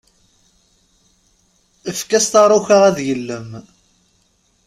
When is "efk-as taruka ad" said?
1.89-2.97